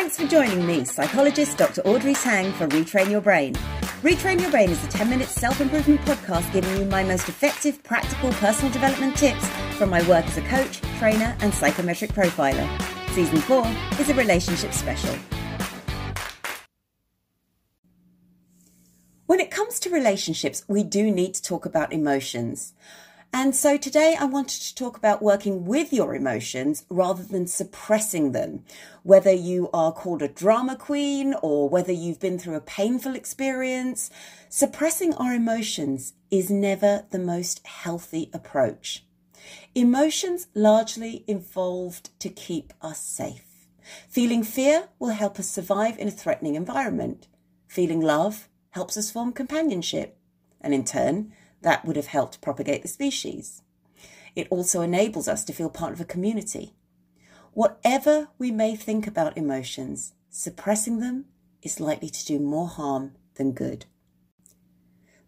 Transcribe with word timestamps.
Thanks 0.00 0.16
for 0.16 0.28
joining 0.28 0.64
me, 0.64 0.84
psychologist 0.84 1.58
Dr. 1.58 1.80
Audrey 1.80 2.14
Tang, 2.14 2.52
for 2.52 2.68
Retrain 2.68 3.10
Your 3.10 3.20
Brain. 3.20 3.54
Retrain 4.00 4.40
Your 4.40 4.48
Brain 4.52 4.70
is 4.70 4.82
a 4.84 4.86
10 4.86 5.10
minute 5.10 5.26
self 5.26 5.60
improvement 5.60 6.00
podcast 6.02 6.52
giving 6.52 6.76
you 6.76 6.84
my 6.84 7.02
most 7.02 7.28
effective, 7.28 7.82
practical 7.82 8.30
personal 8.34 8.72
development 8.72 9.16
tips 9.16 9.44
from 9.76 9.90
my 9.90 10.00
work 10.08 10.24
as 10.26 10.38
a 10.38 10.42
coach, 10.42 10.80
trainer, 11.00 11.36
and 11.40 11.52
psychometric 11.52 12.12
profiler. 12.12 12.64
Season 13.10 13.38
4 13.38 13.66
is 13.98 14.08
a 14.08 14.14
relationship 14.14 14.72
special. 14.72 15.16
When 19.26 19.40
it 19.40 19.50
comes 19.50 19.80
to 19.80 19.90
relationships, 19.90 20.64
we 20.68 20.84
do 20.84 21.10
need 21.10 21.34
to 21.34 21.42
talk 21.42 21.66
about 21.66 21.92
emotions. 21.92 22.72
And 23.32 23.54
so 23.54 23.76
today 23.76 24.16
I 24.18 24.24
wanted 24.24 24.62
to 24.62 24.74
talk 24.74 24.96
about 24.96 25.22
working 25.22 25.66
with 25.66 25.92
your 25.92 26.14
emotions 26.14 26.86
rather 26.88 27.22
than 27.22 27.46
suppressing 27.46 28.32
them. 28.32 28.64
Whether 29.02 29.32
you 29.32 29.68
are 29.72 29.92
called 29.92 30.22
a 30.22 30.28
drama 30.28 30.76
queen 30.76 31.34
or 31.42 31.68
whether 31.68 31.92
you've 31.92 32.20
been 32.20 32.38
through 32.38 32.56
a 32.56 32.62
painful 32.62 33.14
experience, 33.14 34.10
suppressing 34.48 35.12
our 35.14 35.34
emotions 35.34 36.14
is 36.30 36.50
never 36.50 37.04
the 37.10 37.18
most 37.18 37.66
healthy 37.66 38.30
approach. 38.32 39.04
Emotions 39.74 40.46
largely 40.54 41.24
evolved 41.28 42.10
to 42.20 42.30
keep 42.30 42.72
us 42.80 43.00
safe. 43.00 43.44
Feeling 44.08 44.42
fear 44.42 44.88
will 44.98 45.10
help 45.10 45.38
us 45.38 45.50
survive 45.50 45.98
in 45.98 46.08
a 46.08 46.12
threatening 46.12 46.54
environment. 46.54 47.28
Feeling 47.66 48.00
love 48.00 48.48
helps 48.70 48.96
us 48.96 49.10
form 49.10 49.32
companionship. 49.32 50.18
And 50.60 50.74
in 50.74 50.84
turn, 50.84 51.32
that 51.62 51.84
would 51.84 51.96
have 51.96 52.06
helped 52.06 52.40
propagate 52.40 52.82
the 52.82 52.88
species. 52.88 53.62
It 54.34 54.48
also 54.50 54.82
enables 54.82 55.28
us 55.28 55.44
to 55.44 55.52
feel 55.52 55.70
part 55.70 55.92
of 55.92 56.00
a 56.00 56.04
community. 56.04 56.74
Whatever 57.52 58.28
we 58.38 58.50
may 58.50 58.76
think 58.76 59.06
about 59.06 59.36
emotions, 59.36 60.12
suppressing 60.30 61.00
them 61.00 61.24
is 61.62 61.80
likely 61.80 62.08
to 62.10 62.24
do 62.24 62.38
more 62.38 62.68
harm 62.68 63.14
than 63.34 63.52
good. 63.52 63.86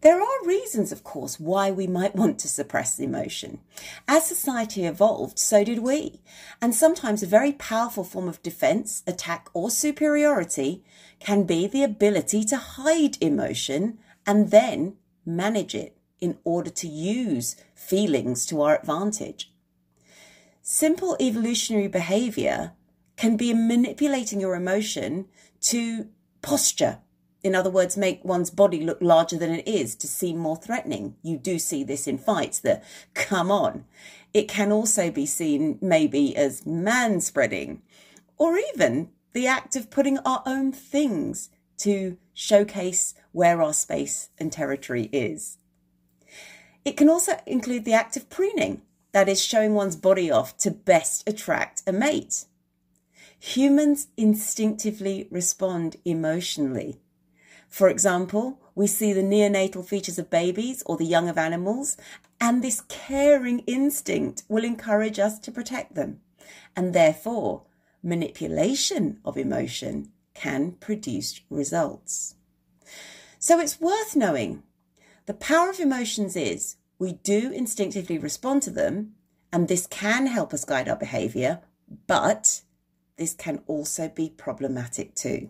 There 0.01 0.19
are 0.19 0.45
reasons, 0.45 0.91
of 0.91 1.03
course, 1.03 1.39
why 1.39 1.69
we 1.69 1.85
might 1.85 2.15
want 2.15 2.39
to 2.39 2.47
suppress 2.47 2.99
emotion. 2.99 3.59
As 4.07 4.25
society 4.25 4.85
evolved, 4.85 5.37
so 5.37 5.63
did 5.63 5.79
we. 5.79 6.21
And 6.59 6.73
sometimes 6.73 7.21
a 7.21 7.27
very 7.27 7.51
powerful 7.51 8.03
form 8.03 8.27
of 8.27 8.41
defense, 8.41 9.03
attack, 9.05 9.49
or 9.53 9.69
superiority 9.69 10.83
can 11.19 11.43
be 11.43 11.67
the 11.67 11.83
ability 11.83 12.43
to 12.45 12.57
hide 12.57 13.21
emotion 13.21 13.99
and 14.25 14.49
then 14.49 14.95
manage 15.23 15.75
it 15.75 15.95
in 16.21 16.37
order 16.43 16.69
to 16.69 16.87
use 16.87 17.55
feelings 17.73 18.45
to 18.45 18.61
our 18.61 18.77
advantage. 18.79 19.51
Simple 20.61 21.17
evolutionary 21.19 21.87
behavior 21.87 22.73
can 23.17 23.35
be 23.35 23.53
manipulating 23.53 24.39
your 24.39 24.55
emotion 24.55 25.25
to 25.59 26.07
posture. 26.41 26.99
In 27.43 27.55
other 27.55 27.71
words, 27.71 27.97
make 27.97 28.23
one's 28.23 28.51
body 28.51 28.81
look 28.81 28.99
larger 29.01 29.37
than 29.37 29.51
it 29.51 29.67
is 29.67 29.95
to 29.95 30.07
seem 30.07 30.37
more 30.37 30.55
threatening. 30.55 31.15
You 31.23 31.37
do 31.37 31.57
see 31.57 31.83
this 31.83 32.07
in 32.07 32.19
fights, 32.19 32.59
the 32.59 32.81
come 33.15 33.51
on. 33.51 33.85
It 34.33 34.47
can 34.47 34.71
also 34.71 35.09
be 35.09 35.25
seen 35.25 35.79
maybe 35.81 36.35
as 36.37 36.65
man 36.65 37.19
spreading 37.19 37.81
or 38.37 38.57
even 38.73 39.09
the 39.33 39.47
act 39.47 39.75
of 39.75 39.89
putting 39.89 40.19
our 40.19 40.43
own 40.45 40.71
things 40.71 41.49
to 41.77 42.17
showcase 42.33 43.13
where 43.31 43.61
our 43.61 43.73
space 43.73 44.29
and 44.37 44.51
territory 44.51 45.09
is. 45.11 45.57
It 46.83 46.97
can 46.97 47.09
also 47.09 47.39
include 47.45 47.85
the 47.85 47.93
act 47.93 48.17
of 48.17 48.29
preening, 48.29 48.81
that 49.11 49.29
is, 49.29 49.43
showing 49.43 49.73
one's 49.73 49.95
body 49.95 50.31
off 50.31 50.57
to 50.57 50.71
best 50.71 51.27
attract 51.27 51.83
a 51.85 51.91
mate. 51.91 52.45
Humans 53.39 54.07
instinctively 54.17 55.27
respond 55.29 55.97
emotionally. 56.05 56.99
For 57.67 57.89
example, 57.89 58.59
we 58.75 58.87
see 58.87 59.13
the 59.13 59.21
neonatal 59.23 59.85
features 59.85 60.19
of 60.19 60.29
babies 60.29 60.83
or 60.85 60.97
the 60.97 61.05
young 61.05 61.29
of 61.29 61.37
animals, 61.37 61.97
and 62.39 62.63
this 62.63 62.81
caring 62.81 63.59
instinct 63.59 64.43
will 64.47 64.63
encourage 64.63 65.19
us 65.19 65.39
to 65.39 65.51
protect 65.51 65.95
them. 65.95 66.21
And 66.75 66.93
therefore, 66.93 67.63
manipulation 68.03 69.19
of 69.23 69.37
emotion 69.37 70.11
can 70.33 70.73
produce 70.73 71.41
results. 71.49 72.35
So 73.39 73.59
it's 73.59 73.79
worth 73.79 74.15
knowing 74.15 74.63
the 75.25 75.33
power 75.33 75.69
of 75.69 75.79
emotions 75.79 76.35
is 76.35 76.77
we 77.01 77.13
do 77.13 77.51
instinctively 77.51 78.19
respond 78.19 78.61
to 78.61 78.69
them, 78.69 79.13
and 79.51 79.67
this 79.67 79.87
can 79.87 80.27
help 80.27 80.53
us 80.53 80.63
guide 80.63 80.87
our 80.87 80.95
behavior, 80.95 81.59
but 82.05 82.61
this 83.17 83.33
can 83.33 83.59
also 83.65 84.07
be 84.07 84.29
problematic 84.29 85.15
too. 85.15 85.49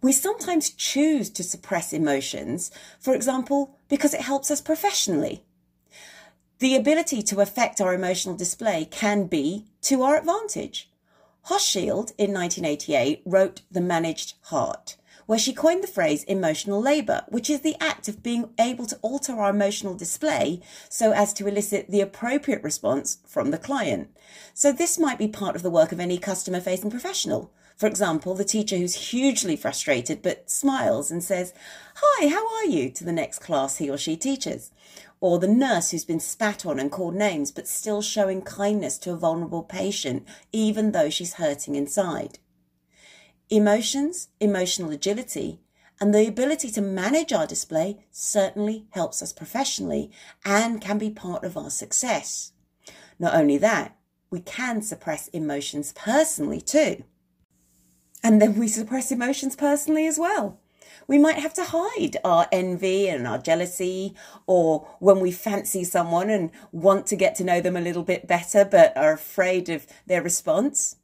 We 0.00 0.10
sometimes 0.10 0.70
choose 0.70 1.28
to 1.28 1.42
suppress 1.42 1.92
emotions, 1.92 2.70
for 2.98 3.14
example, 3.14 3.78
because 3.90 4.14
it 4.14 4.22
helps 4.22 4.50
us 4.50 4.62
professionally. 4.62 5.44
The 6.60 6.76
ability 6.76 7.20
to 7.24 7.42
affect 7.42 7.78
our 7.78 7.92
emotional 7.92 8.36
display 8.36 8.86
can 8.86 9.26
be 9.26 9.66
to 9.82 10.02
our 10.02 10.16
advantage. 10.16 10.90
Hochschild 11.48 12.14
in 12.16 12.32
1988 12.32 13.20
wrote 13.26 13.60
The 13.70 13.82
Managed 13.82 14.36
Heart, 14.44 14.96
where 15.26 15.38
she 15.38 15.52
coined 15.52 15.82
the 15.82 15.88
phrase 15.88 16.24
emotional 16.24 16.80
labour, 16.80 17.24
which 17.28 17.48
is 17.48 17.60
the 17.60 17.76
act 17.80 18.08
of 18.08 18.22
being 18.22 18.50
able 18.58 18.86
to 18.86 18.98
alter 19.02 19.34
our 19.34 19.50
emotional 19.50 19.94
display 19.94 20.60
so 20.88 21.12
as 21.12 21.32
to 21.32 21.46
elicit 21.46 21.90
the 21.90 22.00
appropriate 22.00 22.62
response 22.62 23.18
from 23.26 23.50
the 23.50 23.58
client. 23.58 24.08
So 24.52 24.72
this 24.72 24.98
might 24.98 25.18
be 25.18 25.28
part 25.28 25.56
of 25.56 25.62
the 25.62 25.70
work 25.70 25.92
of 25.92 26.00
any 26.00 26.18
customer 26.18 26.60
facing 26.60 26.90
professional. 26.90 27.50
For 27.76 27.86
example, 27.88 28.34
the 28.34 28.44
teacher 28.44 28.76
who's 28.76 29.10
hugely 29.10 29.56
frustrated 29.56 30.22
but 30.22 30.48
smiles 30.48 31.10
and 31.10 31.24
says, 31.24 31.52
Hi, 31.96 32.28
how 32.28 32.46
are 32.56 32.66
you? 32.66 32.90
to 32.90 33.04
the 33.04 33.12
next 33.12 33.40
class 33.40 33.78
he 33.78 33.90
or 33.90 33.98
she 33.98 34.16
teaches. 34.16 34.70
Or 35.20 35.38
the 35.38 35.48
nurse 35.48 35.90
who's 35.90 36.04
been 36.04 36.20
spat 36.20 36.64
on 36.64 36.78
and 36.78 36.92
called 36.92 37.14
names 37.14 37.50
but 37.50 37.66
still 37.66 38.02
showing 38.02 38.42
kindness 38.42 38.98
to 38.98 39.12
a 39.12 39.16
vulnerable 39.16 39.62
patient 39.62 40.26
even 40.52 40.92
though 40.92 41.10
she's 41.10 41.34
hurting 41.34 41.74
inside. 41.74 42.38
Emotions, 43.50 44.28
emotional 44.40 44.90
agility, 44.90 45.60
and 46.00 46.14
the 46.14 46.26
ability 46.26 46.70
to 46.70 46.80
manage 46.80 47.32
our 47.32 47.46
display 47.46 48.06
certainly 48.10 48.86
helps 48.90 49.22
us 49.22 49.32
professionally 49.32 50.10
and 50.44 50.80
can 50.80 50.98
be 50.98 51.10
part 51.10 51.44
of 51.44 51.56
our 51.56 51.70
success. 51.70 52.52
Not 53.18 53.34
only 53.34 53.58
that, 53.58 53.96
we 54.30 54.40
can 54.40 54.82
suppress 54.82 55.28
emotions 55.28 55.92
personally 55.92 56.60
too. 56.60 57.04
And 58.22 58.40
then 58.40 58.58
we 58.58 58.66
suppress 58.66 59.12
emotions 59.12 59.54
personally 59.54 60.06
as 60.06 60.18
well. 60.18 60.58
We 61.06 61.18
might 61.18 61.36
have 61.36 61.52
to 61.54 61.64
hide 61.64 62.16
our 62.24 62.48
envy 62.50 63.08
and 63.08 63.28
our 63.28 63.38
jealousy, 63.38 64.14
or 64.46 64.88
when 65.00 65.20
we 65.20 65.30
fancy 65.30 65.84
someone 65.84 66.30
and 66.30 66.50
want 66.72 67.06
to 67.08 67.16
get 67.16 67.34
to 67.36 67.44
know 67.44 67.60
them 67.60 67.76
a 67.76 67.80
little 67.82 68.02
bit 68.02 68.26
better 68.26 68.64
but 68.64 68.96
are 68.96 69.12
afraid 69.12 69.68
of 69.68 69.86
their 70.06 70.22
response. 70.22 70.96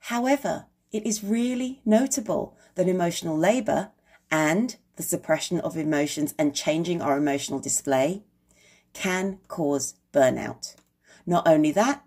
However, 0.00 0.66
it 0.92 1.06
is 1.06 1.24
really 1.24 1.80
notable 1.84 2.56
that 2.74 2.88
emotional 2.88 3.36
labour 3.36 3.90
and 4.30 4.76
the 4.96 5.02
suppression 5.02 5.58
of 5.60 5.76
emotions 5.76 6.34
and 6.38 6.54
changing 6.54 7.00
our 7.00 7.16
emotional 7.16 7.58
display 7.58 8.22
can 8.92 9.38
cause 9.48 9.94
burnout. 10.12 10.76
Not 11.24 11.48
only 11.48 11.72
that, 11.72 12.04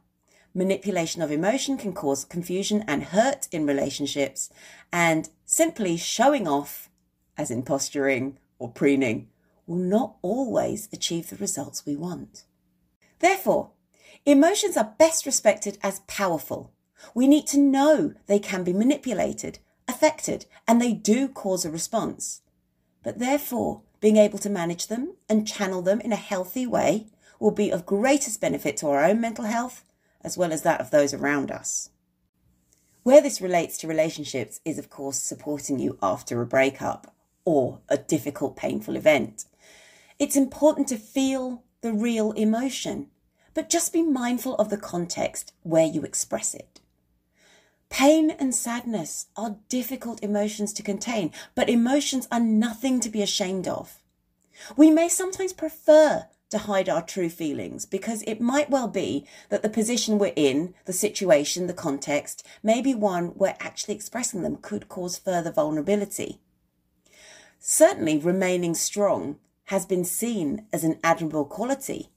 manipulation 0.53 1.21
of 1.21 1.31
emotion 1.31 1.77
can 1.77 1.93
cause 1.93 2.23
confusion 2.23 2.83
and 2.87 3.05
hurt 3.05 3.47
in 3.51 3.65
relationships, 3.65 4.49
and 4.91 5.29
simply 5.45 5.97
showing 5.97 6.47
off, 6.47 6.89
as 7.37 7.49
in 7.49 7.63
posturing 7.63 8.37
or 8.59 8.69
preening, 8.69 9.27
will 9.65 9.77
not 9.77 10.15
always 10.21 10.87
achieve 10.93 11.29
the 11.29 11.35
results 11.37 11.85
we 11.85 11.95
want. 11.95 12.43
Therefore, 13.19 13.71
emotions 14.25 14.77
are 14.77 14.93
best 14.97 15.25
respected 15.25 15.77
as 15.81 16.01
powerful 16.07 16.71
we 17.13 17.27
need 17.27 17.47
to 17.47 17.59
know 17.59 18.13
they 18.27 18.39
can 18.39 18.63
be 18.63 18.73
manipulated, 18.73 19.59
affected, 19.87 20.45
and 20.67 20.81
they 20.81 20.93
do 20.93 21.27
cause 21.27 21.65
a 21.65 21.71
response. 21.71 22.41
But 23.03 23.19
therefore, 23.19 23.81
being 23.99 24.17
able 24.17 24.39
to 24.39 24.49
manage 24.49 24.87
them 24.87 25.15
and 25.29 25.47
channel 25.47 25.81
them 25.81 26.01
in 26.01 26.11
a 26.11 26.17
healthy 26.17 26.67
way 26.67 27.07
will 27.39 27.51
be 27.51 27.71
of 27.71 27.85
greatest 27.85 28.41
benefit 28.41 28.77
to 28.77 28.87
our 28.87 29.03
own 29.03 29.21
mental 29.21 29.45
health 29.45 29.83
as 30.25 30.37
well 30.37 30.51
as 30.51 30.63
that 30.63 30.81
of 30.81 30.89
those 30.89 31.13
around 31.13 31.51
us. 31.51 31.91
Where 33.03 33.21
this 33.21 33.39
relates 33.39 33.77
to 33.77 33.87
relationships 33.87 34.59
is, 34.65 34.79
of 34.79 34.89
course, 34.89 35.19
supporting 35.19 35.77
you 35.77 35.99
after 36.01 36.41
a 36.41 36.47
breakup 36.47 37.15
or 37.45 37.79
a 37.87 37.97
difficult, 37.97 38.55
painful 38.55 38.95
event. 38.95 39.45
It's 40.17 40.35
important 40.35 40.87
to 40.87 40.97
feel 40.97 41.63
the 41.81 41.93
real 41.93 42.31
emotion, 42.31 43.11
but 43.53 43.69
just 43.69 43.93
be 43.93 44.01
mindful 44.01 44.55
of 44.55 44.71
the 44.71 44.77
context 44.77 45.53
where 45.61 45.85
you 45.85 46.01
express 46.01 46.55
it. 46.55 46.81
Pain 47.89 48.31
and 48.31 48.53
sadness 48.53 49.27
are 49.35 49.57
difficult 49.69 50.23
emotions 50.23 50.73
to 50.73 50.83
contain, 50.83 51.31
but 51.53 51.69
emotions 51.69 52.27
are 52.31 52.39
nothing 52.39 52.99
to 52.99 53.09
be 53.09 53.21
ashamed 53.21 53.67
of. 53.67 54.01
We 54.75 54.89
may 54.89 55.09
sometimes 55.09 55.53
prefer 55.53 56.27
to 56.49 56.57
hide 56.59 56.87
our 56.89 57.01
true 57.01 57.29
feelings 57.29 57.85
because 57.85 58.23
it 58.23 58.39
might 58.39 58.69
well 58.69 58.87
be 58.87 59.25
that 59.49 59.61
the 59.61 59.69
position 59.69 60.17
we're 60.17 60.33
in, 60.35 60.73
the 60.85 60.93
situation, 60.93 61.67
the 61.67 61.73
context, 61.73 62.45
may 62.63 62.81
be 62.81 62.95
one 62.95 63.27
where 63.29 63.57
actually 63.59 63.95
expressing 63.95 64.41
them 64.41 64.57
could 64.57 64.87
cause 64.87 65.17
further 65.17 65.51
vulnerability. 65.51 66.39
Certainly, 67.59 68.19
remaining 68.19 68.75
strong 68.75 69.37
has 69.65 69.85
been 69.85 70.05
seen 70.05 70.67
as 70.71 70.83
an 70.83 70.99
admirable 71.03 71.45
quality, 71.45 72.09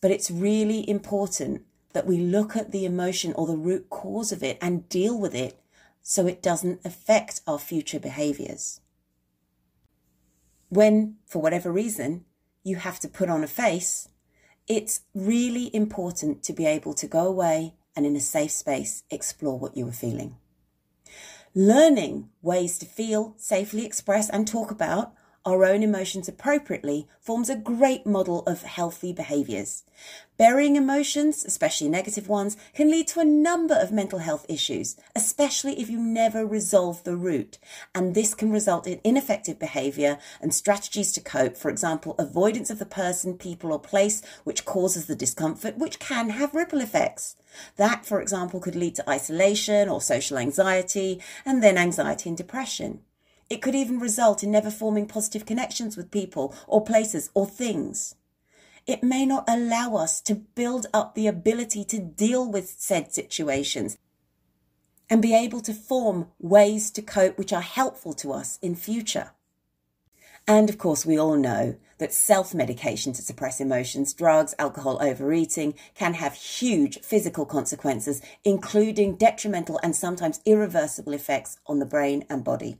but 0.00 0.10
it's 0.10 0.30
really 0.30 0.88
important 0.88 1.62
that 1.92 2.06
we 2.06 2.18
look 2.18 2.56
at 2.56 2.72
the 2.72 2.84
emotion 2.84 3.32
or 3.34 3.46
the 3.46 3.56
root 3.56 3.90
cause 3.90 4.32
of 4.32 4.42
it 4.42 4.58
and 4.60 4.88
deal 4.88 5.18
with 5.18 5.34
it 5.34 5.60
so 6.02 6.26
it 6.26 6.42
doesn't 6.42 6.84
affect 6.84 7.40
our 7.46 7.58
future 7.58 8.00
behaviors. 8.00 8.80
When, 10.68 11.16
for 11.26 11.40
whatever 11.40 11.70
reason, 11.70 12.24
you 12.64 12.76
have 12.76 12.98
to 13.00 13.08
put 13.08 13.28
on 13.28 13.44
a 13.44 13.48
face, 13.48 14.08
it's 14.66 15.02
really 15.14 15.74
important 15.74 16.42
to 16.44 16.52
be 16.52 16.66
able 16.66 16.94
to 16.94 17.06
go 17.06 17.26
away 17.26 17.74
and 17.94 18.06
in 18.06 18.16
a 18.16 18.20
safe 18.20 18.52
space 18.52 19.02
explore 19.10 19.58
what 19.58 19.76
you 19.76 19.84
were 19.84 19.92
feeling. 19.92 20.36
Learning 21.54 22.30
ways 22.40 22.78
to 22.78 22.86
feel, 22.86 23.34
safely 23.36 23.84
express, 23.84 24.30
and 24.30 24.48
talk 24.48 24.70
about 24.70 25.12
our 25.44 25.64
own 25.64 25.82
emotions 25.82 26.28
appropriately 26.28 27.08
forms 27.20 27.50
a 27.50 27.56
great 27.56 28.06
model 28.06 28.42
of 28.44 28.62
healthy 28.62 29.12
behaviors. 29.12 29.82
Burying 30.36 30.76
emotions, 30.76 31.44
especially 31.44 31.88
negative 31.88 32.28
ones, 32.28 32.56
can 32.74 32.90
lead 32.90 33.08
to 33.08 33.20
a 33.20 33.24
number 33.24 33.74
of 33.74 33.92
mental 33.92 34.20
health 34.20 34.46
issues, 34.48 34.96
especially 35.14 35.80
if 35.80 35.90
you 35.90 35.98
never 35.98 36.46
resolve 36.46 37.02
the 37.04 37.16
root. 37.16 37.58
And 37.94 38.14
this 38.14 38.34
can 38.34 38.50
result 38.50 38.86
in 38.86 39.00
ineffective 39.04 39.58
behavior 39.58 40.18
and 40.40 40.54
strategies 40.54 41.12
to 41.12 41.20
cope, 41.20 41.56
for 41.56 41.70
example, 41.70 42.14
avoidance 42.18 42.70
of 42.70 42.78
the 42.78 42.86
person, 42.86 43.36
people, 43.36 43.72
or 43.72 43.78
place 43.78 44.22
which 44.44 44.64
causes 44.64 45.06
the 45.06 45.16
discomfort, 45.16 45.78
which 45.78 45.98
can 45.98 46.30
have 46.30 46.54
ripple 46.54 46.80
effects. 46.80 47.36
That, 47.76 48.06
for 48.06 48.20
example, 48.20 48.60
could 48.60 48.76
lead 48.76 48.94
to 48.96 49.10
isolation 49.10 49.88
or 49.88 50.00
social 50.00 50.38
anxiety, 50.38 51.20
and 51.44 51.62
then 51.62 51.76
anxiety 51.76 52.30
and 52.30 52.38
depression. 52.38 53.00
It 53.52 53.60
could 53.60 53.74
even 53.74 53.98
result 53.98 54.42
in 54.42 54.50
never 54.50 54.70
forming 54.70 55.04
positive 55.04 55.44
connections 55.44 55.94
with 55.94 56.10
people 56.10 56.54
or 56.66 56.82
places 56.82 57.28
or 57.34 57.46
things. 57.46 58.14
It 58.86 59.02
may 59.02 59.26
not 59.26 59.44
allow 59.46 59.96
us 59.96 60.22
to 60.22 60.34
build 60.34 60.86
up 60.94 61.14
the 61.14 61.26
ability 61.26 61.84
to 61.84 61.98
deal 61.98 62.50
with 62.50 62.76
said 62.78 63.12
situations 63.12 63.98
and 65.10 65.20
be 65.20 65.34
able 65.34 65.60
to 65.60 65.74
form 65.74 66.28
ways 66.38 66.90
to 66.92 67.02
cope 67.02 67.36
which 67.36 67.52
are 67.52 67.60
helpful 67.60 68.14
to 68.14 68.32
us 68.32 68.58
in 68.62 68.74
future. 68.74 69.32
And 70.48 70.70
of 70.70 70.78
course, 70.78 71.04
we 71.04 71.18
all 71.18 71.36
know 71.36 71.76
that 71.98 72.14
self 72.14 72.54
medication 72.54 73.12
to 73.12 73.20
suppress 73.20 73.60
emotions, 73.60 74.14
drugs, 74.14 74.54
alcohol, 74.58 74.96
overeating 75.02 75.74
can 75.94 76.14
have 76.14 76.32
huge 76.32 77.00
physical 77.02 77.44
consequences, 77.44 78.22
including 78.44 79.16
detrimental 79.16 79.78
and 79.82 79.94
sometimes 79.94 80.40
irreversible 80.46 81.12
effects 81.12 81.58
on 81.66 81.80
the 81.80 81.84
brain 81.84 82.24
and 82.30 82.44
body. 82.44 82.78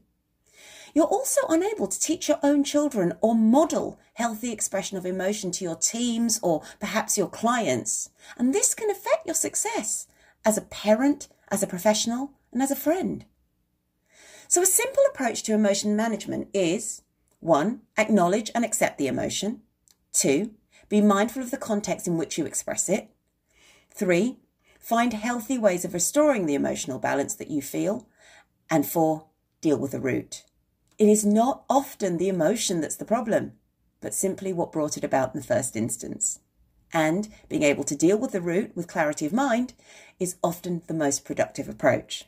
You're 0.95 1.07
also 1.07 1.41
unable 1.49 1.87
to 1.87 2.01
teach 2.01 2.29
your 2.29 2.39
own 2.43 2.65
children 2.65 3.15
or 3.21 3.35
model 3.35 3.99
healthy 4.15 4.53
expression 4.53 4.99
of 4.99 5.07
emotion 5.07 5.51
to 5.53 5.65
your 5.65 5.77
teams 5.77 6.39
or 6.43 6.63
perhaps 6.81 7.17
your 7.17 7.29
clients. 7.29 8.11
And 8.37 8.55
this 8.55 8.75
can 8.75 8.91
affect 8.91 9.27
your 9.27 9.35
success 9.35 10.07
as 10.45 10.59
a 10.59 10.63
parent, 10.63 11.29
as 11.51 11.63
a 11.63 11.67
professional, 11.67 12.33
and 12.53 12.63
as 12.63 12.71
a 12.71 12.77
friend. 12.77 13.25
So, 14.49 14.63
a 14.63 14.67
simple 14.67 15.03
approach 15.11 15.43
to 15.45 15.55
emotion 15.55 15.97
management 15.97 16.49
is 16.53 17.03
one, 17.41 17.81
acknowledge 17.97 18.51
and 18.55 18.65
accept 18.65 18.99
the 18.99 19.07
emotion. 19.07 19.63
Two, 20.13 20.51
be 20.91 21.01
mindful 21.01 21.43
of 21.43 21.51
the 21.51 21.57
context 21.57 22.07
in 22.07 22.19
which 22.19 22.37
you 22.37 22.45
express 22.45 22.91
it. 22.91 23.09
Three, 23.91 24.41
find 24.79 25.15
healthy 25.15 25.57
ways 25.57 25.87
of 25.87 25.95
restoring 25.95 26.45
the 26.45 26.55
emotional 26.55 26.99
balance 26.99 27.35
that 27.37 27.51
you 27.51 27.63
feel. 27.63 28.07
And 28.69 28.87
four, 28.87 29.27
deal 29.63 29.79
with 29.79 29.93
the 29.93 30.01
root. 30.01 30.45
It 30.99 31.09
is 31.09 31.25
not 31.25 31.65
often 31.69 32.19
the 32.19 32.29
emotion 32.29 32.81
that's 32.81 32.97
the 32.97 33.05
problem, 33.05 33.53
but 34.01 34.15
simply 34.15 34.53
what 34.53 34.73
brought 34.73 34.97
it 34.97 35.05
about 35.05 35.35
in 35.35 35.41
the 35.41 35.47
first 35.47 35.77
instance. 35.77 36.41
And 36.93 37.29
being 37.49 37.63
able 37.63 37.85
to 37.85 37.97
deal 37.97 38.19
with 38.19 38.33
the 38.33 38.41
root 38.41 38.77
with 38.77 38.87
clarity 38.87 39.25
of 39.25 39.33
mind 39.33 39.73
is 40.21 40.37
often 40.43 40.83
the 40.87 40.95
most 40.95 41.25
productive 41.25 41.69
approach. 41.69 42.27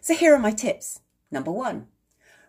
So 0.00 0.14
here 0.14 0.34
are 0.34 0.38
my 0.38 0.52
tips. 0.52 1.00
Number 1.30 1.50
one, 1.50 1.88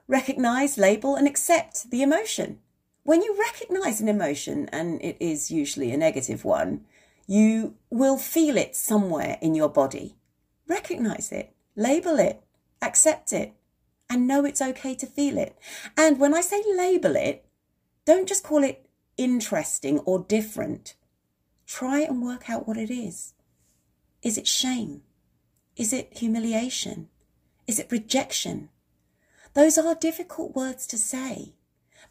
recognize, 0.08 0.78
label, 0.78 1.16
and 1.16 1.28
accept 1.28 1.90
the 1.90 2.04
emotion. 2.04 2.60
When 3.04 3.24
you 3.24 3.36
recognize 3.40 4.02
an 4.02 4.08
emotion, 4.08 4.70
and 4.72 5.02
it 5.02 5.18
is 5.20 5.50
usually 5.50 5.92
a 5.92 5.98
negative 5.98 6.44
one, 6.44 6.86
you 7.28 7.76
will 7.90 8.18
feel 8.18 8.58
it 8.58 8.76
somewhere 8.76 9.38
in 9.42 9.56
your 9.56 9.70
body. 9.70 10.16
Recognize 10.68 11.32
it, 11.32 11.56
label 11.76 12.20
it, 12.20 12.44
accept 12.82 13.34
it, 13.34 13.54
and 14.10 14.28
know 14.28 14.46
it's 14.46 14.62
okay 14.62 14.96
to 14.96 15.06
feel 15.06 15.38
it. 15.38 15.58
And 15.98 16.20
when 16.20 16.34
I 16.34 16.42
say 16.42 16.62
label 16.76 17.16
it, 17.16 17.46
don't 18.06 18.28
just 18.28 18.44
call 18.44 18.64
it 18.64 18.88
interesting 19.18 20.00
or 20.00 20.20
different. 20.20 20.96
Try 21.66 22.02
and 22.02 22.22
work 22.22 22.50
out 22.50 22.68
what 22.68 22.78
it 22.78 22.92
is. 22.92 23.34
Is 24.22 24.38
it 24.38 24.48
shame? 24.48 25.02
Is 25.76 25.92
it 25.92 26.18
humiliation? 26.18 27.10
Is 27.68 27.80
it 27.80 27.92
rejection? 27.92 28.70
Those 29.54 29.78
are 29.78 29.96
difficult 29.96 30.56
words 30.56 30.86
to 30.88 30.98
say, 30.98 31.56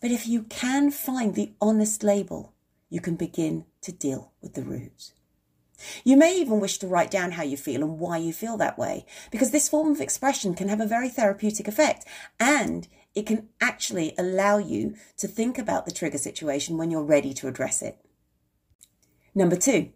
but 0.01 0.11
if 0.11 0.27
you 0.27 0.43
can 0.45 0.91
find 0.91 1.35
the 1.35 1.53
honest 1.61 2.03
label, 2.03 2.55
you 2.89 3.01
can 3.01 3.17
begin 3.17 3.65
to 3.83 3.93
deal 3.93 4.33
with 4.41 4.55
the 4.55 4.63
root. 4.63 5.13
You 6.05 6.17
may 6.17 6.37
even 6.39 6.61
wish 6.61 6.79
to 6.79 6.87
write 6.87 7.11
down 7.11 7.33
how 7.33 7.43
you 7.43 7.57
feel 7.57 7.83
and 7.83 7.99
why 7.99 8.19
you 8.19 8.33
feel 8.33 8.57
that 8.57 8.79
way, 8.79 9.07
because 9.31 9.51
this 9.51 9.69
form 9.69 9.91
of 9.91 10.01
expression 10.01 10.55
can 10.55 10.69
have 10.69 10.81
a 10.81 10.87
very 10.87 11.09
therapeutic 11.09 11.69
effect 11.69 12.05
and 12.39 12.89
it 13.15 13.27
can 13.27 13.49
actually 13.61 14.15
allow 14.19 14.59
you 14.59 14.95
to 15.19 15.29
think 15.29 15.59
about 15.59 15.87
the 15.87 15.93
trigger 15.93 16.19
situation 16.19 16.77
when 16.77 16.91
you're 16.91 17.03
ready 17.03 17.33
to 17.35 17.49
address 17.49 17.83
it. 17.83 17.99
Number 19.35 19.57
two, 19.57 19.91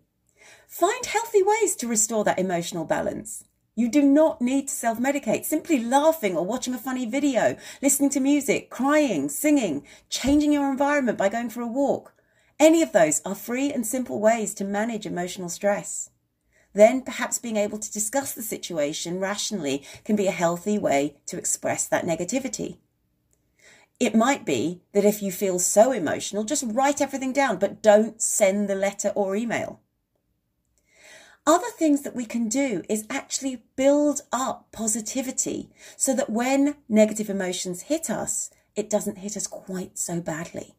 find 0.67 1.07
healthy 1.07 1.43
ways 1.43 1.75
to 1.77 1.89
restore 1.89 2.25
that 2.25 2.39
emotional 2.39 2.85
balance. 2.85 3.45
You 3.75 3.89
do 3.89 4.03
not 4.03 4.43
need 4.43 4.67
to 4.67 4.75
self 4.75 4.99
medicate. 4.99 5.45
Simply 5.45 5.79
laughing 5.79 6.37
or 6.37 6.45
watching 6.45 6.75
a 6.75 6.79
funny 6.79 7.07
video, 7.07 7.57
listening 7.81 8.11
to 8.11 8.21
music, 8.21 8.71
crying, 8.71 9.29
singing, 9.29 9.87
changing 10.11 10.53
your 10.53 10.69
environment 10.69 11.17
by 11.17 11.29
going 11.29 11.49
for 11.49 11.61
a 11.61 11.67
walk, 11.69 12.13
any 12.61 12.83
of 12.83 12.93
those 12.93 13.21
are 13.25 13.35
free 13.35 13.73
and 13.73 13.87
simple 13.87 14.21
ways 14.21 14.55
to 14.55 14.65
manage 14.65 15.07
emotional 15.07 15.49
stress. 15.49 16.11
Then 16.75 17.03
perhaps 17.03 17.39
being 17.39 17.57
able 17.57 17.79
to 17.79 17.93
discuss 17.93 18.33
the 18.33 18.43
situation 18.43 19.21
rationally 19.21 19.85
can 20.05 20.17
be 20.17 20.27
a 20.27 20.33
healthy 20.33 20.79
way 20.79 21.17
to 21.27 21.39
express 21.39 21.87
that 21.87 22.05
negativity. 22.05 22.79
It 24.01 24.15
might 24.15 24.45
be 24.45 24.83
that 24.93 25.05
if 25.05 25.23
you 25.23 25.33
feel 25.33 25.59
so 25.59 25.91
emotional, 25.93 26.45
just 26.45 26.65
write 26.67 27.01
everything 27.01 27.33
down, 27.33 27.59
but 27.59 27.83
don't 27.83 28.23
send 28.23 28.69
the 28.69 28.77
letter 28.77 29.09
or 29.15 29.35
email. 29.35 29.81
Other 31.47 31.71
things 31.71 32.03
that 32.03 32.15
we 32.15 32.27
can 32.27 32.49
do 32.49 32.83
is 32.89 33.07
actually 33.09 33.63
build 33.75 34.21
up 34.33 34.71
positivity 34.71 35.71
so 35.97 36.15
that 36.15 36.31
when 36.31 36.77
negative 36.89 37.31
emotions 37.31 37.83
hit 37.83 38.11
us, 38.11 38.51
it 38.77 38.91
doesn't 38.91 39.19
hit 39.19 39.37
us 39.37 39.47
quite 39.47 39.99
so 39.99 40.21
badly. 40.21 40.75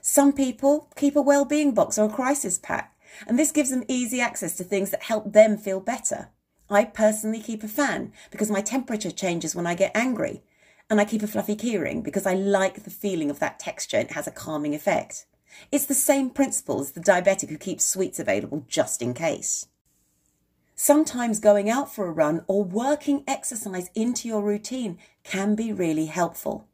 Some 0.00 0.32
people 0.32 0.88
keep 0.96 1.16
a 1.16 1.22
well-being 1.22 1.72
box 1.72 1.98
or 1.98 2.06
a 2.06 2.12
crisis 2.12 2.58
pack, 2.58 2.96
and 3.26 3.38
this 3.38 3.52
gives 3.52 3.70
them 3.70 3.84
easy 3.88 4.20
access 4.20 4.56
to 4.56 4.64
things 4.64 4.90
that 4.90 5.04
help 5.04 5.32
them 5.32 5.56
feel 5.56 5.80
better. 5.80 6.30
I 6.68 6.84
personally 6.84 7.40
keep 7.40 7.62
a 7.62 7.68
fan 7.68 8.12
because 8.30 8.50
my 8.50 8.60
temperature 8.60 9.10
changes 9.10 9.54
when 9.54 9.66
I 9.66 9.74
get 9.74 9.90
angry, 9.94 10.42
and 10.88 11.00
I 11.00 11.04
keep 11.04 11.22
a 11.22 11.26
fluffy 11.26 11.54
keyring 11.54 12.02
because 12.02 12.26
I 12.26 12.34
like 12.34 12.82
the 12.82 12.90
feeling 12.90 13.30
of 13.30 13.38
that 13.38 13.60
texture 13.60 13.96
and 13.96 14.08
it 14.08 14.14
has 14.14 14.26
a 14.26 14.32
calming 14.32 14.74
effect. 14.74 15.26
It's 15.70 15.86
the 15.86 15.94
same 15.94 16.30
principle 16.30 16.80
as 16.80 16.92
the 16.92 17.00
diabetic 17.00 17.48
who 17.48 17.58
keeps 17.58 17.84
sweets 17.84 18.18
available 18.18 18.64
just 18.68 19.00
in 19.00 19.14
case. 19.14 19.66
Sometimes 20.74 21.40
going 21.40 21.68
out 21.68 21.92
for 21.94 22.06
a 22.06 22.12
run 22.12 22.42
or 22.46 22.64
working 22.64 23.22
exercise 23.28 23.90
into 23.94 24.26
your 24.26 24.40
routine 24.40 24.98
can 25.22 25.54
be 25.54 25.72
really 25.72 26.06
helpful. 26.06 26.66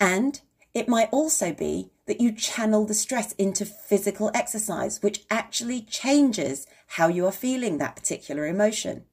And 0.00 0.40
it 0.74 0.88
might 0.88 1.08
also 1.12 1.52
be 1.52 1.91
that 2.06 2.20
you 2.20 2.32
channel 2.32 2.84
the 2.84 2.94
stress 2.94 3.32
into 3.32 3.64
physical 3.64 4.30
exercise, 4.34 5.02
which 5.02 5.24
actually 5.30 5.80
changes 5.82 6.66
how 6.88 7.08
you 7.08 7.26
are 7.26 7.32
feeling 7.32 7.78
that 7.78 7.96
particular 7.96 8.46
emotion. 8.46 9.04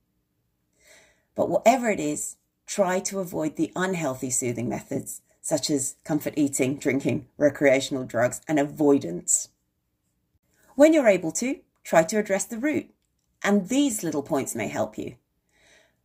But 1.35 1.49
whatever 1.49 1.89
it 1.89 1.99
is, 1.99 2.37
try 2.65 2.99
to 3.01 3.19
avoid 3.19 3.55
the 3.55 3.71
unhealthy 3.75 4.29
soothing 4.29 4.67
methods, 4.67 5.21
such 5.41 5.69
as 5.69 5.95
comfort 6.03 6.33
eating, 6.35 6.77
drinking, 6.77 7.27
recreational 7.37 8.05
drugs, 8.05 8.41
and 8.47 8.59
avoidance. 8.59 9.49
When 10.75 10.93
you're 10.93 11.07
able 11.07 11.31
to, 11.33 11.59
try 11.83 12.03
to 12.03 12.17
address 12.17 12.45
the 12.45 12.57
root, 12.57 12.89
and 13.43 13.69
these 13.69 14.03
little 14.03 14.23
points 14.23 14.55
may 14.55 14.67
help 14.67 14.97
you. 14.97 15.15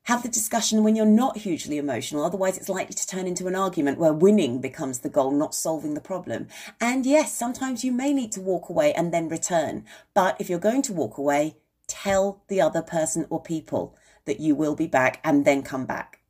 Have 0.04 0.22
the 0.22 0.28
discussion 0.28 0.84
when 0.84 0.96
you're 0.96 1.06
not 1.06 1.38
hugely 1.38 1.78
emotional, 1.78 2.24
otherwise, 2.24 2.58
it's 2.58 2.68
likely 2.68 2.94
to 2.94 3.06
turn 3.06 3.26
into 3.26 3.46
an 3.46 3.54
argument 3.54 3.98
where 3.98 4.12
winning 4.12 4.60
becomes 4.60 4.98
the 4.98 5.08
goal, 5.08 5.30
not 5.30 5.54
solving 5.54 5.94
the 5.94 6.00
problem. 6.00 6.48
And 6.78 7.06
yes, 7.06 7.34
sometimes 7.34 7.84
you 7.84 7.90
may 7.90 8.12
need 8.12 8.30
to 8.32 8.42
walk 8.42 8.68
away 8.68 8.92
and 8.92 9.14
then 9.14 9.30
return. 9.30 9.86
But 10.12 10.36
if 10.38 10.50
you're 10.50 10.58
going 10.58 10.82
to 10.82 10.92
walk 10.92 11.16
away, 11.16 11.56
tell 11.86 12.42
the 12.48 12.60
other 12.60 12.82
person 12.82 13.26
or 13.30 13.42
people 13.42 13.96
that 14.26 14.40
you 14.40 14.54
will 14.54 14.74
be 14.74 14.86
back 14.86 15.20
and 15.24 15.46
then 15.46 15.62
come 15.62 15.86
back. 15.86 16.20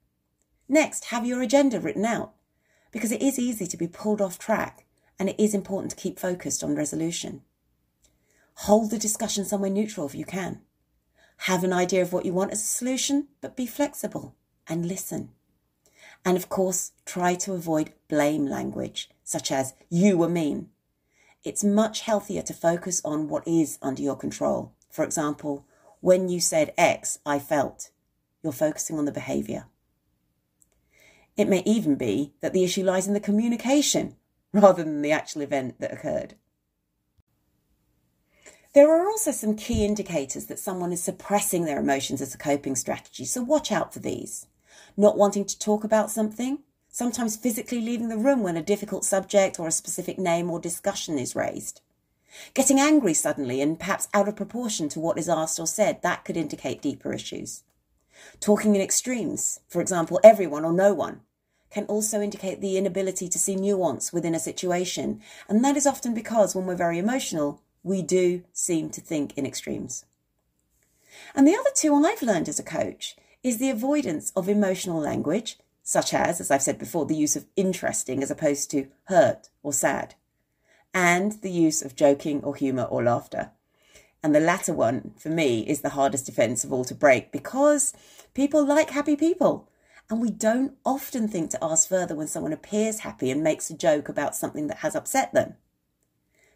Next, 0.69 1.07
have 1.07 1.26
your 1.26 1.43
agenda 1.43 1.81
written 1.81 2.04
out 2.04 2.33
because 2.93 3.11
it 3.11 3.23
is 3.23 3.40
easy 3.40 3.66
to 3.66 3.76
be 3.76 3.88
pulled 3.88 4.21
off 4.21 4.38
track 4.38 4.87
and 5.19 5.28
it 5.28 5.43
is 5.43 5.52
important 5.52 5.90
to 5.90 5.97
keep 5.97 6.21
focused 6.21 6.62
on 6.62 6.76
resolution. 6.76 7.43
Hold 8.54 8.93
the 8.93 8.99
discussion 8.99 9.45
somewhere 9.45 9.69
neutral 9.69 10.07
if 10.07 10.14
you 10.14 10.25
can. 10.25 10.61
Have 11.38 11.64
an 11.64 11.73
idea 11.73 12.03
of 12.03 12.12
what 12.12 12.25
you 12.25 12.33
want 12.33 12.53
as 12.53 12.62
a 12.62 12.67
solution, 12.67 13.29
but 13.41 13.57
be 13.57 13.67
flexible 13.67 14.35
and 14.67 14.87
listen. 14.87 15.31
And 16.25 16.37
of 16.37 16.49
course, 16.49 16.93
try 17.05 17.35
to 17.35 17.53
avoid 17.53 17.93
blame 18.09 18.47
language, 18.47 19.11
such 19.23 19.53
as, 19.53 19.75
you 19.91 20.17
were 20.17 20.29
mean. 20.29 20.71
It's 21.43 21.62
much 21.62 22.00
healthier 22.00 22.43
to 22.43 22.55
focus 22.55 23.03
on 23.05 23.29
what 23.29 23.47
is 23.47 23.79
under 23.83 24.00
your 24.00 24.17
control. 24.17 24.73
For 24.88 25.05
example, 25.05 25.67
when 26.00 26.29
you 26.29 26.41
said 26.41 26.73
X, 26.79 27.19
I 27.26 27.38
felt. 27.38 27.91
You're 28.43 28.53
focusing 28.53 28.99
on 28.99 29.05
the 29.05 29.12
behaviour. 29.12 29.67
It 31.37 31.49
may 31.49 31.62
even 31.67 31.97
be 31.97 32.33
that 32.41 32.53
the 32.53 32.64
issue 32.64 32.85
lies 32.85 33.07
in 33.07 33.14
the 33.14 33.21
communication 33.21 34.17
rather 34.53 34.85
than 34.85 35.03
the 35.03 35.12
actual 35.12 35.43
event 35.43 35.81
that 35.81 35.93
occurred. 35.93 36.35
There 38.75 38.90
are 38.90 39.07
also 39.07 39.31
some 39.31 39.54
key 39.54 39.85
indicators 39.85 40.47
that 40.47 40.59
someone 40.59 40.93
is 40.93 41.00
suppressing 41.00 41.64
their 41.64 41.78
emotions 41.78 42.21
as 42.21 42.35
a 42.35 42.38
coping 42.38 42.75
strategy, 42.75 43.25
so 43.25 43.40
watch 43.40 43.71
out 43.71 43.95
for 43.95 44.00
these. 44.00 44.49
Not 44.97 45.16
wanting 45.16 45.45
to 45.45 45.57
talk 45.57 45.85
about 45.85 46.11
something, 46.11 46.59
sometimes 46.88 47.37
physically 47.37 47.81
leaving 47.81 48.09
the 48.09 48.19
room 48.19 48.43
when 48.43 48.57
a 48.57 48.62
difficult 48.62 49.04
subject 49.04 49.61
or 49.61 49.69
a 49.69 49.73
specific 49.73 50.19
name 50.19 50.50
or 50.50 50.59
discussion 50.59 51.21
is 51.21 51.37
raised. 51.37 51.83
Getting 52.52 52.81
angry 52.81 53.14
suddenly 53.14 53.61
and 53.61 53.78
perhaps 53.78 54.09
out 54.12 54.26
of 54.26 54.35
proportion 54.35 54.88
to 54.88 54.99
what 54.99 55.19
is 55.19 55.28
asked 55.28 55.61
or 55.61 55.69
said, 55.69 56.02
that 56.02 56.25
could 56.25 56.37
indicate 56.37 56.83
deeper 56.83 57.12
issues. 57.12 57.62
Talking 58.40 58.75
in 58.75 58.81
extremes, 58.81 59.61
for 59.69 59.81
example, 59.81 60.19
everyone 60.25 60.64
or 60.64 60.73
no 60.73 60.93
one, 60.93 61.21
can 61.71 61.85
also 61.85 62.21
indicate 62.21 62.61
the 62.61 62.76
inability 62.76 63.28
to 63.28 63.38
see 63.38 63.54
nuance 63.54 64.12
within 64.12 64.35
a 64.35 64.40
situation, 64.40 65.21
and 65.49 65.64
that 65.64 65.76
is 65.76 65.87
often 65.87 66.12
because 66.12 66.57
when 66.57 66.66
we're 66.66 66.75
very 66.75 66.99
emotional, 66.99 67.61
we 67.85 68.03
do 68.03 68.43
seem 68.53 68.91
to 68.91 69.00
think 69.00 69.37
in 69.37 69.47
extremes. 69.47 70.07
And 71.35 71.47
the 71.47 71.55
other 71.55 71.71
two 71.73 71.95
I've 71.95 72.23
learned 72.23 72.49
as 72.49 72.59
a 72.59 72.64
coach 72.64 73.14
is 73.45 73.59
the 73.59 73.71
avoidance 73.71 74.33
of 74.35 74.49
emotional 74.49 74.99
language, 74.99 75.59
such 75.83 76.14
as, 76.14 76.41
as 76.41 76.50
I've 76.50 76.62
said 76.62 76.79
before, 76.79 77.05
the 77.05 77.14
use 77.14 77.37
of 77.37 77.47
interesting 77.55 78.23
as 78.23 78.31
opposed 78.31 78.71
to 78.71 78.88
hurt 79.05 79.50
or 79.62 79.73
sad, 79.73 80.14
and 80.95 81.33
the 81.43 81.50
use 81.50 81.83
of 81.83 81.95
joking 81.95 82.43
or 82.43 82.57
humour 82.57 82.85
or 82.85 83.05
laughter. 83.05 83.50
And 84.23 84.35
the 84.35 84.41
latter 84.41 84.73
one, 84.73 85.12
for 85.19 85.29
me, 85.29 85.61
is 85.61 85.83
the 85.83 85.91
hardest 85.91 86.25
defence 86.25 86.64
of 86.64 86.73
all 86.73 86.85
to 86.87 86.95
break 86.95 87.31
because 87.31 87.93
people 88.33 88.64
like 88.64 88.91
happy 88.91 89.14
people. 89.14 89.69
And 90.09 90.21
we 90.21 90.31
don't 90.31 90.75
often 90.85 91.29
think 91.29 91.50
to 91.50 91.62
ask 91.62 91.88
further 91.88 92.14
when 92.14 92.29
someone 92.29 92.53
appears 92.53 93.00
happy 93.00 93.31
and 93.31 93.43
makes 93.43 93.69
a 93.69 93.76
joke 93.76 94.09
about 94.09 94.35
something 94.35 94.69
that 94.69 94.79
has 94.79 94.95
upset 94.95 95.35
them 95.35 95.57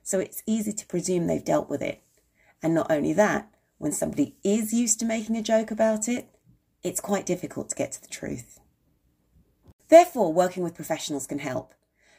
so 0.09 0.19
it's 0.19 0.43
easy 0.47 0.73
to 0.73 0.87
presume 0.87 1.27
they've 1.27 1.45
dealt 1.45 1.69
with 1.69 1.83
it. 1.83 2.03
And 2.62 2.75
not 2.75 2.91
only 2.91 3.12
that, 3.12 3.50
when 3.77 3.93
somebody 3.93 4.37
is 4.43 4.73
used 4.73 4.99
to 5.00 5.05
making 5.05 5.37
a 5.37 5.43
joke 5.43 5.71
about 5.71 6.09
it, 6.09 6.31
it's 6.83 6.99
quite 6.99 7.27
difficult 7.27 7.69
to 7.69 7.77
get 7.77 7.93
to 7.93 8.00
the 8.00 8.09
truth. 8.09 8.59
Therefore, 9.91 10.33
working 10.33 10.62
with 10.62 10.75
professionals 10.75 11.27
can 11.27 11.41
help. 11.41 11.75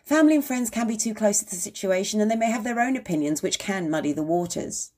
Family 0.05 0.35
and 0.35 0.45
friends 0.45 0.69
can 0.69 0.85
be 0.85 0.97
too 0.97 1.15
close 1.15 1.39
to 1.39 1.49
the 1.49 1.55
situation 1.55 2.21
and 2.21 2.29
they 2.29 2.35
may 2.35 2.51
have 2.51 2.63
their 2.63 2.79
own 2.79 2.95
opinions, 2.95 3.41
which 3.41 3.57
can 3.57 3.89
muddy 3.89 4.13
the 4.13 4.21
waters. 4.21 4.91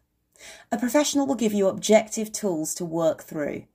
A 0.70 0.78
professional 0.78 1.26
will 1.26 1.36
give 1.36 1.54
you 1.54 1.70
objective 1.70 2.34
tools 2.34 2.76
to 2.76 2.84
work 2.84 3.24
through. 3.24 3.68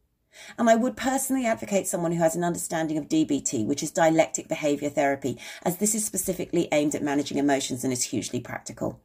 And 0.59 0.69
I 0.69 0.77
would 0.77 0.97
personally 0.97 1.47
advocate 1.47 1.87
someone 1.87 2.13
who 2.13 2.19
has 2.19 2.37
an 2.37 2.45
understanding 2.45 2.99
of 2.99 3.09
DBT, 3.09 3.67
which 3.67 3.83
is 3.83 3.91
dialectic 3.91 4.49
behaviour 4.49 4.91
therapy, 4.91 5.39
as 5.63 5.79
this 5.79 5.95
is 5.95 6.05
specifically 6.05 6.69
aimed 6.73 6.95
at 6.95 7.03
managing 7.03 7.39
emotions 7.39 7.85
and 7.85 7.93
is 7.93 8.05
hugely 8.05 8.41
practical. 8.41 9.01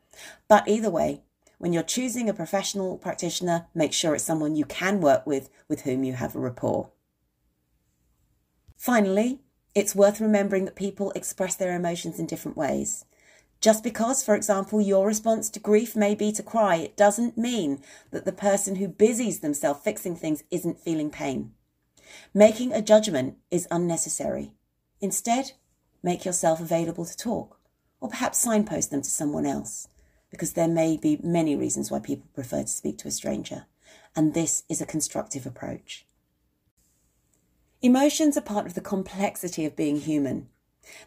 But 0.47 0.67
either 0.67 0.89
way, 0.89 1.21
when 1.57 1.73
you're 1.73 1.83
choosing 1.83 2.27
a 2.27 2.33
professional 2.33 2.97
practitioner, 2.97 3.67
make 3.75 3.93
sure 3.93 4.15
it's 4.15 4.23
someone 4.23 4.55
you 4.55 4.65
can 4.65 4.99
work 4.99 5.27
with, 5.27 5.49
with 5.67 5.81
whom 5.81 6.03
you 6.03 6.13
have 6.13 6.35
a 6.35 6.39
rapport. 6.39 6.89
Finally, 8.77 9.41
it's 9.75 9.93
worth 9.93 10.19
remembering 10.19 10.65
that 10.65 10.75
people 10.75 11.11
express 11.11 11.55
their 11.55 11.75
emotions 11.75 12.19
in 12.19 12.25
different 12.25 12.57
ways. 12.57 13.05
Just 13.61 13.83
because, 13.83 14.23
for 14.23 14.33
example, 14.33 14.81
your 14.81 15.05
response 15.05 15.47
to 15.51 15.59
grief 15.59 15.95
may 15.95 16.15
be 16.15 16.31
to 16.31 16.41
cry, 16.41 16.77
it 16.77 16.97
doesn't 16.97 17.37
mean 17.37 17.83
that 18.09 18.25
the 18.25 18.31
person 18.31 18.77
who 18.77 18.87
busies 18.87 19.39
themselves 19.39 19.83
fixing 19.83 20.15
things 20.15 20.43
isn't 20.49 20.79
feeling 20.79 21.11
pain. 21.11 21.53
Making 22.33 22.73
a 22.73 22.81
judgment 22.81 23.37
is 23.51 23.67
unnecessary. 23.69 24.51
Instead, 24.99 25.51
make 26.01 26.25
yourself 26.25 26.59
available 26.59 27.05
to 27.05 27.15
talk, 27.15 27.59
or 27.99 28.09
perhaps 28.09 28.39
signpost 28.39 28.89
them 28.89 29.03
to 29.03 29.09
someone 29.11 29.45
else, 29.45 29.87
because 30.31 30.53
there 30.53 30.67
may 30.67 30.97
be 30.97 31.19
many 31.23 31.55
reasons 31.55 31.91
why 31.91 31.99
people 31.99 32.27
prefer 32.33 32.63
to 32.63 32.67
speak 32.67 32.97
to 32.97 33.07
a 33.07 33.11
stranger, 33.11 33.67
and 34.15 34.33
this 34.33 34.63
is 34.69 34.81
a 34.81 34.87
constructive 34.87 35.45
approach. 35.45 36.07
Emotions 37.83 38.35
are 38.35 38.41
part 38.41 38.65
of 38.65 38.73
the 38.73 38.81
complexity 38.81 39.65
of 39.65 39.75
being 39.75 39.99
human. 39.99 40.49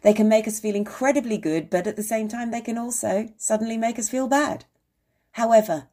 They 0.01 0.13
can 0.13 0.29
make 0.29 0.47
us 0.47 0.59
feel 0.59 0.75
incredibly 0.75 1.37
good, 1.37 1.69
but 1.69 1.87
at 1.87 1.95
the 1.95 2.03
same 2.03 2.27
time, 2.27 2.51
they 2.51 2.61
can 2.61 2.77
also 2.77 3.29
suddenly 3.37 3.77
make 3.77 3.99
us 3.99 4.09
feel 4.09 4.27
bad. 4.27 4.65
However, 5.31 5.87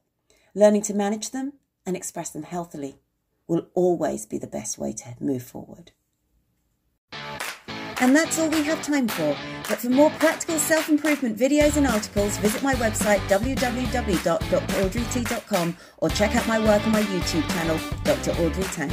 learning 0.55 0.83
to 0.83 0.93
manage 0.93 1.31
them 1.31 1.53
and 1.85 1.95
express 1.95 2.29
them 2.29 2.43
healthily 2.43 2.95
will 3.47 3.67
always 3.73 4.25
be 4.25 4.37
the 4.37 4.47
best 4.47 4.77
way 4.77 4.93
to 4.93 5.15
move 5.19 5.43
forward. 5.43 5.91
And 7.99 8.15
that's 8.15 8.39
all 8.39 8.49
we 8.49 8.63
have 8.63 8.81
time 8.83 9.07
for. 9.07 9.37
But 9.69 9.77
for 9.79 9.89
more 9.89 10.09
practical 10.11 10.59
self 10.59 10.89
improvement 10.89 11.37
videos 11.37 11.77
and 11.77 11.87
articles, 11.87 12.35
visit 12.37 12.61
my 12.63 12.73
website 12.75 13.19
www.draudreyt.com 13.29 15.77
or 15.99 16.09
check 16.09 16.35
out 16.35 16.45
my 16.47 16.59
work 16.59 16.85
on 16.85 16.91
my 16.91 17.03
YouTube 17.03 17.49
channel, 17.53 17.79
Dr. 18.03 18.31
Audrey 18.41 18.65
Tang. 18.65 18.91